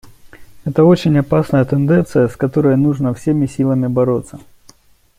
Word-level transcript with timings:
Это 0.65 0.83
очень 0.83 1.15
опасная 1.19 1.63
тенденция, 1.63 2.27
с 2.27 2.35
которой 2.35 2.75
нужно 2.75 3.13
всеми 3.13 3.45
силами 3.45 3.85
бороться. 3.85 4.39